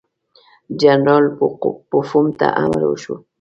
جنرال 0.81 1.25
پوفم 1.89 2.25
ته 2.39 2.47
امر 2.63 2.81
وشو. 2.87 3.15